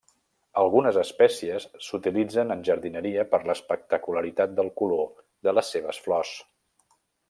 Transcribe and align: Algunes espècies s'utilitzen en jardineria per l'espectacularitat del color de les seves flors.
Algunes 0.61 0.95
espècies 1.01 1.67
s'utilitzen 1.89 2.55
en 2.57 2.65
jardineria 2.71 3.29
per 3.35 3.43
l'espectacularitat 3.51 4.59
del 4.63 4.75
color 4.83 5.09
de 5.49 5.59
les 5.61 5.75
seves 5.77 6.05
flors. 6.09 6.39